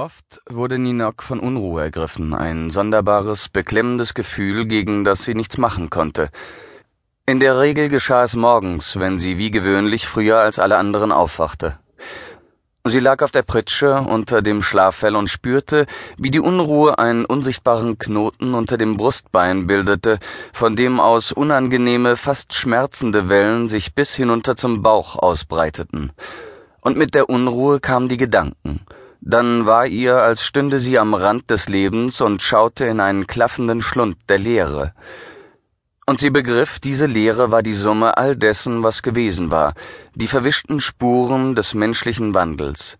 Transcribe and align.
Oft 0.00 0.40
wurde 0.48 0.78
Ninok 0.78 1.22
von 1.22 1.40
Unruhe 1.40 1.82
ergriffen, 1.82 2.32
ein 2.32 2.70
sonderbares, 2.70 3.50
beklemmendes 3.50 4.14
Gefühl, 4.14 4.64
gegen 4.64 5.04
das 5.04 5.24
sie 5.24 5.34
nichts 5.34 5.58
machen 5.58 5.90
konnte. 5.90 6.30
In 7.26 7.38
der 7.38 7.60
Regel 7.60 7.90
geschah 7.90 8.24
es 8.24 8.34
morgens, 8.34 8.98
wenn 8.98 9.18
sie 9.18 9.36
wie 9.36 9.50
gewöhnlich 9.50 10.06
früher 10.08 10.38
als 10.38 10.58
alle 10.58 10.78
anderen 10.78 11.12
aufwachte. 11.12 11.78
Sie 12.82 12.98
lag 12.98 13.22
auf 13.22 13.30
der 13.30 13.42
Pritsche 13.42 14.00
unter 14.00 14.40
dem 14.40 14.62
Schlaffell 14.62 15.16
und 15.16 15.28
spürte, 15.28 15.84
wie 16.16 16.30
die 16.30 16.40
Unruhe 16.40 16.98
einen 16.98 17.26
unsichtbaren 17.26 17.98
Knoten 17.98 18.54
unter 18.54 18.78
dem 18.78 18.96
Brustbein 18.96 19.66
bildete, 19.66 20.18
von 20.54 20.76
dem 20.76 20.98
aus 20.98 21.30
unangenehme, 21.30 22.16
fast 22.16 22.54
schmerzende 22.54 23.28
Wellen 23.28 23.68
sich 23.68 23.94
bis 23.94 24.14
hinunter 24.14 24.56
zum 24.56 24.80
Bauch 24.80 25.16
ausbreiteten. 25.16 26.10
Und 26.80 26.96
mit 26.96 27.14
der 27.14 27.28
Unruhe 27.28 27.80
kamen 27.80 28.08
die 28.08 28.16
Gedanken– 28.16 28.80
dann 29.20 29.66
war 29.66 29.86
ihr, 29.86 30.16
als 30.16 30.44
stünde 30.44 30.80
sie 30.80 30.98
am 30.98 31.14
Rand 31.14 31.50
des 31.50 31.68
Lebens 31.68 32.20
und 32.20 32.42
schaute 32.42 32.86
in 32.86 33.00
einen 33.00 33.26
klaffenden 33.26 33.82
Schlund 33.82 34.16
der 34.28 34.38
Leere. 34.38 34.94
Und 36.06 36.18
sie 36.18 36.30
begriff, 36.30 36.80
diese 36.80 37.06
Leere 37.06 37.50
war 37.50 37.62
die 37.62 37.74
Summe 37.74 38.16
all 38.16 38.34
dessen, 38.34 38.82
was 38.82 39.02
gewesen 39.02 39.50
war, 39.50 39.74
die 40.14 40.26
verwischten 40.26 40.80
Spuren 40.80 41.54
des 41.54 41.74
menschlichen 41.74 42.34
Wandels. 42.34 42.96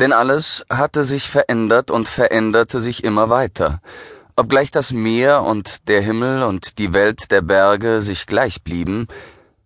Denn 0.00 0.12
alles 0.12 0.64
hatte 0.70 1.04
sich 1.04 1.28
verändert 1.28 1.90
und 1.90 2.08
veränderte 2.08 2.80
sich 2.80 3.02
immer 3.02 3.28
weiter. 3.28 3.82
Obgleich 4.36 4.70
das 4.70 4.92
Meer 4.92 5.42
und 5.42 5.88
der 5.88 6.00
Himmel 6.00 6.44
und 6.44 6.78
die 6.78 6.94
Welt 6.94 7.32
der 7.32 7.42
Berge 7.42 8.00
sich 8.00 8.26
gleich 8.26 8.62
blieben, 8.62 9.08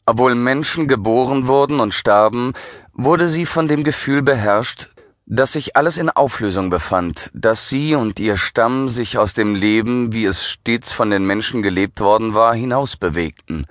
obwohl 0.07 0.35
Menschen 0.35 0.89
geboren 0.89 1.47
wurden 1.47 1.79
und 1.79 1.95
starben, 1.95 2.55
wurde 2.95 3.29
sie 3.29 3.47
von 3.47 3.69
dem 3.69 3.85
Gefühl 3.85 4.23
beherrscht, 4.23 4.89
dass 5.35 5.53
sich 5.53 5.77
alles 5.77 5.97
in 5.97 6.11
Auflösung 6.11 6.69
befand, 6.69 7.31
dass 7.33 7.67
sie 7.67 7.95
und 7.95 8.21
ihr 8.21 8.37
Stamm 8.37 8.91
sich 8.91 9.17
aus 9.17 9.33
dem 9.33 9.55
Leben, 9.55 10.13
wie 10.13 10.27
es 10.27 10.47
stets 10.47 10.93
von 10.93 11.09
den 11.09 11.25
Menschen 11.25 11.63
gelebt 11.63 12.01
worden 12.01 12.35
war, 12.35 12.55
hinausbewegten. 12.55 13.65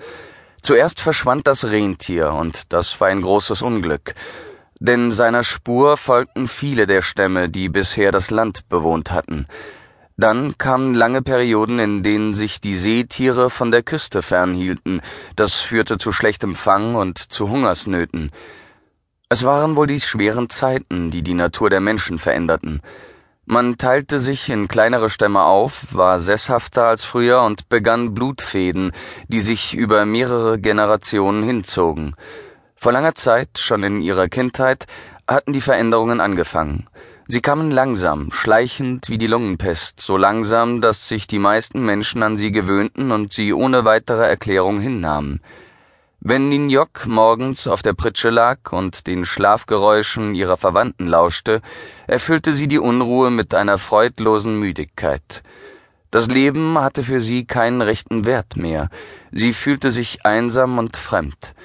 Zuerst 0.64 1.00
verschwand 1.00 1.46
das 1.46 1.66
Rentier, 1.66 2.34
und 2.34 2.64
das 2.70 3.00
war 3.00 3.10
ein 3.10 3.22
großes 3.22 3.62
Unglück, 3.62 4.16
denn 4.80 5.12
seiner 5.12 5.44
Spur 5.44 5.98
folgten 5.98 6.48
viele 6.48 6.88
der 6.88 7.04
Stämme, 7.04 7.48
die 7.48 7.70
bisher 7.70 8.12
das 8.12 8.32
Land 8.32 8.68
bewohnt 8.68 9.12
hatten. 9.12 9.46
Dann 10.18 10.58
kamen 10.58 10.96
lange 10.96 11.22
Perioden, 11.22 11.78
in 11.78 12.02
denen 12.02 12.34
sich 12.34 12.60
die 12.60 12.76
Seetiere 12.76 13.52
von 13.52 13.70
der 13.70 13.84
Küste 13.84 14.24
fernhielten, 14.24 15.02
das 15.36 15.58
führte 15.58 16.00
zu 16.00 16.12
schlechtem 16.12 16.56
Fang 16.56 16.96
und 16.96 17.20
zu 17.20 17.50
Hungersnöten. 17.50 18.32
Es 19.32 19.46
waren 19.46 19.78
wohl 19.78 19.88
die 19.88 20.02
schweren 20.02 20.50
Zeiten, 20.50 21.10
die 21.10 21.22
die 21.22 21.34
Natur 21.34 21.70
der 21.70 21.80
Menschen 21.80 22.20
veränderten. 22.20 22.82
Man 23.46 23.78
teilte 23.78 24.20
sich 24.20 24.50
in 24.50 24.68
kleinere 24.68 25.10
Stämme 25.10 25.44
auf, 25.44 25.96
war 25.96 26.20
sesshafter 26.20 26.88
als 26.88 27.06
früher 27.06 27.42
und 27.42 27.70
begann 27.70 28.14
Blutfäden, 28.14 28.92
die 29.30 29.40
sich 29.40 29.74
über 29.74 30.06
mehrere 30.06 30.60
Generationen 30.60 31.44
hinzogen. 31.44 32.14
Vor 32.76 32.92
langer 32.92 33.16
Zeit, 33.16 33.58
schon 33.58 33.84
in 33.84 34.02
ihrer 34.02 34.28
Kindheit, 34.28 34.86
hatten 35.26 35.54
die 35.54 35.62
Veränderungen 35.62 36.20
angefangen. 36.20 36.88
Sie 37.30 37.40
kamen 37.40 37.72
langsam, 37.72 38.34
schleichend 38.34 39.08
wie 39.08 39.18
die 39.18 39.28
Lungenpest, 39.28 40.02
so 40.02 40.18
langsam, 40.18 40.82
dass 40.82 41.08
sich 41.08 41.26
die 41.26 41.40
meisten 41.40 41.86
Menschen 41.86 42.22
an 42.22 42.36
sie 42.36 42.52
gewöhnten 42.52 43.12
und 43.12 43.32
sie 43.32 43.54
ohne 43.54 43.86
weitere 43.86 44.28
Erklärung 44.28 44.82
hinnahmen. 44.82 45.40
Wenn 46.24 46.50
Ninjok 46.50 47.08
morgens 47.08 47.68
auf 47.68 47.82
der 47.82 47.94
Pritsche 47.94 48.30
lag 48.30 48.72
und 48.72 49.08
den 49.08 49.26
Schlafgeräuschen 49.26 50.36
ihrer 50.36 50.56
Verwandten 50.56 51.08
lauschte, 51.08 51.62
erfüllte 52.06 52.54
sie 52.54 52.68
die 52.68 52.78
Unruhe 52.78 53.32
mit 53.32 53.56
einer 53.56 53.80
freudlosen 53.80 54.60
Müdigkeit. 54.60 55.42
Das 56.12 56.28
Leben 56.28 56.78
hatte 56.78 57.02
für 57.02 57.22
sie 57.22 57.46
keinen 57.46 57.82
rechten 57.82 58.26
Wert 58.26 58.56
mehr, 58.56 58.90
sie 59.32 59.52
fühlte 59.52 59.92
sich 59.92 60.24
einsam 60.24 60.78
und 60.78 60.96
fremd. 60.96 61.56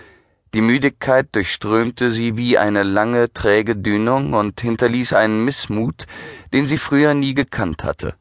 Die 0.55 0.63
Müdigkeit 0.63 1.29
durchströmte 1.33 2.11
sie 2.11 2.39
wie 2.39 2.57
eine 2.57 2.83
lange, 2.83 3.31
träge 3.35 3.77
Dünung 3.77 4.33
und 4.33 4.59
hinterließ 4.59 5.13
einen 5.13 5.45
Missmut, 5.45 6.07
den 6.55 6.67
sie 6.67 6.79
früher 6.79 7.13
nie 7.13 7.35
gekannt 7.35 7.85
hatte. 7.85 8.15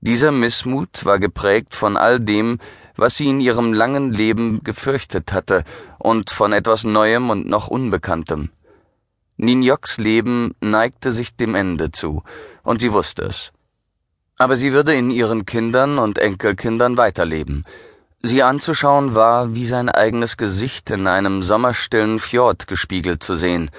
Dieser 0.00 0.32
Missmut 0.32 1.04
war 1.04 1.18
geprägt 1.18 1.74
von 1.74 1.98
all 1.98 2.18
dem, 2.18 2.60
was 2.96 3.16
sie 3.16 3.28
in 3.28 3.40
ihrem 3.40 3.72
langen 3.72 4.12
Leben 4.12 4.64
gefürchtet 4.64 5.32
hatte, 5.32 5.64
und 5.98 6.30
von 6.30 6.52
etwas 6.52 6.84
Neuem 6.84 7.30
und 7.30 7.46
noch 7.46 7.68
Unbekanntem. 7.68 8.50
Ninjoks 9.36 9.98
Leben 9.98 10.54
neigte 10.60 11.12
sich 11.12 11.36
dem 11.36 11.54
Ende 11.54 11.90
zu, 11.90 12.22
und 12.62 12.80
sie 12.80 12.92
wusste 12.92 13.24
es. 13.24 13.52
Aber 14.38 14.56
sie 14.56 14.72
würde 14.72 14.94
in 14.94 15.10
ihren 15.10 15.46
Kindern 15.46 15.98
und 15.98 16.18
Enkelkindern 16.18 16.96
weiterleben. 16.96 17.64
Sie 18.22 18.42
anzuschauen 18.42 19.14
war, 19.14 19.54
wie 19.54 19.66
sein 19.66 19.88
eigenes 19.88 20.36
Gesicht 20.36 20.90
in 20.90 21.06
einem 21.06 21.42
sommerstillen 21.42 22.18
Fjord 22.18 22.66
gespiegelt 22.66 23.22
zu 23.22 23.36
sehen, 23.36 23.70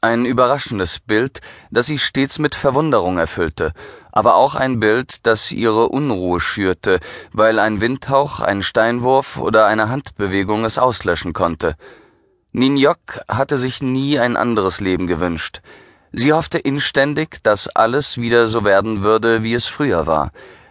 ein 0.00 0.24
überraschendes 0.24 1.00
Bild, 1.00 1.40
das 1.70 1.86
sie 1.86 1.98
stets 1.98 2.38
mit 2.38 2.54
Verwunderung 2.54 3.18
erfüllte, 3.18 3.72
aber 4.16 4.36
auch 4.36 4.54
ein 4.54 4.80
Bild, 4.80 5.26
das 5.26 5.52
ihre 5.52 5.90
Unruhe 5.90 6.40
schürte, 6.40 7.00
weil 7.34 7.58
ein 7.58 7.82
Windhauch, 7.82 8.40
ein 8.40 8.62
Steinwurf 8.62 9.36
oder 9.36 9.66
eine 9.66 9.90
Handbewegung 9.90 10.64
es 10.64 10.78
auslöschen 10.78 11.34
konnte. 11.34 11.76
Ninjok 12.52 13.20
hatte 13.28 13.58
sich 13.58 13.82
nie 13.82 14.18
ein 14.18 14.38
anderes 14.38 14.80
Leben 14.80 15.06
gewünscht. 15.06 15.60
Sie 16.12 16.32
hoffte 16.32 16.56
inständig, 16.56 17.42
dass 17.42 17.68
alles 17.68 18.16
wieder 18.16 18.46
so 18.46 18.64
werden 18.64 19.02
würde, 19.02 19.42
wie 19.42 19.52
es 19.52 19.66
früher 19.66 20.06
war, 20.06 20.30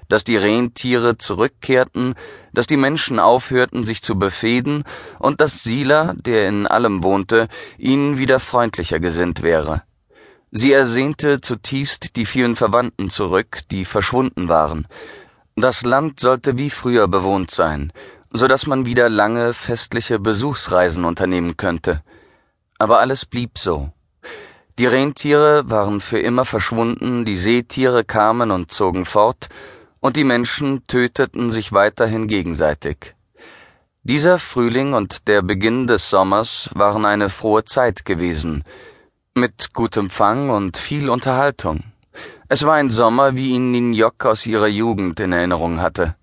dass 0.09 0.23
die 0.23 0.37
Rentiere 0.37 1.19
zurückkehrten, 1.19 2.15
dass 2.51 2.65
die 2.65 2.77
Menschen 2.77 3.19
aufhörten, 3.19 3.85
sich 3.85 4.01
zu 4.01 4.17
befehden, 4.17 4.85
und 5.19 5.39
dass 5.39 5.61
Sila, 5.61 6.15
der 6.15 6.49
in 6.49 6.65
allem 6.65 7.03
wohnte, 7.03 7.47
ihnen 7.77 8.17
wieder 8.17 8.39
freundlicher 8.39 8.99
gesinnt 8.99 9.43
wäre. 9.43 9.83
Sie 10.57 10.71
ersehnte 10.71 11.41
zutiefst 11.41 12.15
die 12.15 12.25
vielen 12.25 12.55
Verwandten 12.55 13.09
zurück, 13.09 13.59
die 13.71 13.83
verschwunden 13.83 14.47
waren. 14.47 14.87
Das 15.57 15.83
Land 15.83 16.21
sollte 16.21 16.57
wie 16.57 16.69
früher 16.69 17.09
bewohnt 17.09 17.51
sein, 17.51 17.91
so 18.31 18.47
dass 18.47 18.65
man 18.65 18.85
wieder 18.85 19.09
lange 19.09 19.51
festliche 19.51 20.17
Besuchsreisen 20.17 21.03
unternehmen 21.03 21.57
könnte. 21.57 22.03
Aber 22.77 22.99
alles 22.99 23.25
blieb 23.25 23.57
so. 23.57 23.91
Die 24.79 24.85
Rentiere 24.85 25.69
waren 25.69 25.99
für 25.99 26.19
immer 26.19 26.45
verschwunden, 26.45 27.25
die 27.25 27.35
Seetiere 27.35 28.05
kamen 28.05 28.49
und 28.51 28.71
zogen 28.71 29.03
fort, 29.03 29.49
und 29.99 30.15
die 30.15 30.23
Menschen 30.23 30.87
töteten 30.87 31.51
sich 31.51 31.73
weiterhin 31.73 32.27
gegenseitig. 32.27 33.13
Dieser 34.03 34.39
Frühling 34.39 34.93
und 34.93 35.27
der 35.27 35.41
Beginn 35.41 35.85
des 35.85 36.09
Sommers 36.09 36.69
waren 36.73 37.03
eine 37.03 37.27
frohe 37.27 37.65
Zeit 37.65 38.05
gewesen, 38.05 38.63
mit 39.37 39.73
gutem 39.73 40.09
Fang 40.09 40.49
und 40.49 40.77
viel 40.77 41.09
Unterhaltung. 41.09 41.83
Es 42.47 42.63
war 42.63 42.75
ein 42.75 42.89
Sommer, 42.89 43.35
wie 43.35 43.49
ihn 43.49 43.71
Ninjok 43.71 44.25
aus 44.25 44.45
ihrer 44.45 44.67
Jugend 44.67 45.19
in 45.19 45.33
Erinnerung 45.33 45.81
hatte. 45.81 46.15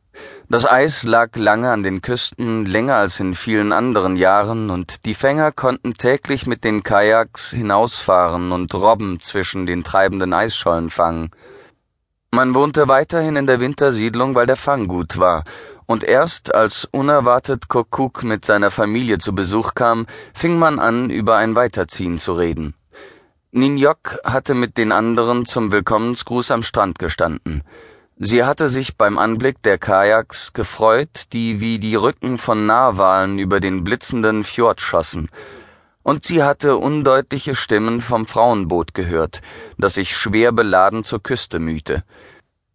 Das 0.48 0.64
Eis 0.64 1.02
lag 1.02 1.36
lange 1.36 1.70
an 1.70 1.82
den 1.82 2.00
Küsten, 2.00 2.64
länger 2.64 2.96
als 2.96 3.20
in 3.20 3.34
vielen 3.34 3.72
anderen 3.72 4.16
Jahren, 4.16 4.70
und 4.70 5.04
die 5.04 5.12
Fänger 5.12 5.52
konnten 5.52 5.92
täglich 5.92 6.46
mit 6.46 6.64
den 6.64 6.82
Kajaks 6.82 7.50
hinausfahren 7.50 8.50
und 8.50 8.72
Robben 8.74 9.20
zwischen 9.20 9.66
den 9.66 9.84
treibenden 9.84 10.32
Eisschollen 10.32 10.88
fangen. 10.88 11.30
Man 12.30 12.54
wohnte 12.54 12.88
weiterhin 12.88 13.36
in 13.36 13.46
der 13.46 13.60
Wintersiedlung, 13.60 14.34
weil 14.34 14.46
der 14.46 14.56
Fang 14.56 14.88
gut 14.88 15.18
war, 15.18 15.44
und 15.84 16.02
erst 16.02 16.54
als 16.54 16.88
unerwartet 16.90 17.68
Kokuk 17.68 18.24
mit 18.24 18.46
seiner 18.46 18.70
Familie 18.70 19.18
zu 19.18 19.34
Besuch 19.34 19.74
kam, 19.74 20.06
fing 20.32 20.58
man 20.58 20.78
an, 20.78 21.10
über 21.10 21.36
ein 21.36 21.54
Weiterziehen 21.54 22.16
zu 22.16 22.32
reden. 22.32 22.74
Ninjok 23.54 24.18
hatte 24.24 24.54
mit 24.54 24.78
den 24.78 24.92
anderen 24.92 25.44
zum 25.44 25.72
Willkommensgruß 25.72 26.50
am 26.53 26.62
Strand 26.62 26.98
gestanden. 26.98 27.62
Sie 28.18 28.44
hatte 28.44 28.71
sich 28.71 28.97
beim 28.97 29.18
Anblick 29.18 29.62
der 29.62 29.77
Kajaks 29.77 30.54
gefreut, 30.54 31.27
die 31.34 31.60
wie 31.60 31.78
die 31.78 31.94
Rücken 31.94 32.38
von 32.38 32.65
Narwalen 32.65 33.38
über 33.38 33.60
den 33.60 33.84
blitzenden 33.84 34.42
Fjord 34.44 34.80
schossen, 34.80 35.28
und 36.03 36.24
sie 36.24 36.42
hatte 36.42 36.78
undeutliche 36.78 37.54
Stimmen 37.54 38.00
vom 38.00 38.24
Frauenboot 38.24 38.94
gehört, 38.94 39.42
das 39.77 39.94
sich 39.94 40.16
schwer 40.16 40.53
beladen 40.53 41.04
zur 41.04 41.22
Küste 41.22 41.59
mühte. 41.59 42.04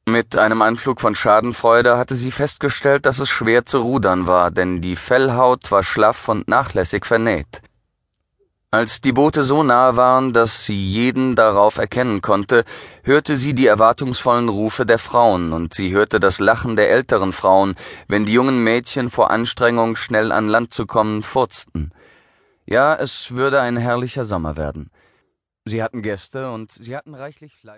Mit 0.06 0.38
einem 0.38 0.62
Anflug 0.62 1.02
von 1.02 1.16
Schadenfreude 1.16 1.98
hatte 1.98 2.16
sie 2.16 2.32
festgestellt, 2.32 3.08
dass 3.08 3.18
es 3.18 3.30
schwer 3.30 3.66
zu 3.66 3.80
rudern 3.80 4.28
war, 4.28 4.52
denn 4.52 4.80
die 4.80 4.96
Fellhaut 4.96 5.72
war 5.72 5.82
schlaff 5.82 6.30
und 6.30 6.48
nachlässig 6.48 7.04
vernäht. 7.04 7.64
Als 8.70 9.00
die 9.00 9.14
Boote 9.14 9.46
so 9.46 9.64
nahe 9.64 9.96
waren, 9.96 10.34
dass 10.34 10.66
sie 10.66 10.76
jeden 10.76 11.38
darauf 11.38 11.78
erkennen 11.78 12.20
konnte, 12.20 12.66
hörte 13.02 13.38
sie 13.38 13.54
die 13.54 13.66
erwartungsvollen 13.66 14.50
Rufe 14.50 14.86
der 14.86 15.00
Frauen, 15.00 15.54
und 15.54 15.74
sie 15.74 15.92
hörte 15.92 16.20
das 16.20 16.40
Lachen 16.40 16.76
der 16.76 16.92
älteren 16.92 17.32
Frauen, 17.32 17.76
wenn 18.10 18.26
die 18.26 18.34
jungen 18.34 18.62
Mädchen 18.66 19.10
vor 19.10 19.32
Anstrengung 19.32 19.96
schnell 19.96 20.34
an 20.34 20.50
Land 20.50 20.74
zu 20.74 20.86
kommen 20.86 21.24
furzten. 21.24 21.94
Ja, 22.66 22.94
es 22.94 23.32
würde 23.32 23.62
ein 23.62 23.78
herrlicher 23.78 24.26
Sommer 24.26 24.58
werden. 24.58 24.92
Sie 25.64 25.82
hatten 25.82 26.02
Gäste 26.02 26.52
und 26.52 26.74
sie 26.74 26.98
hatten 26.98 27.16
reichlich 27.16 27.56
Fleisch. 27.56 27.64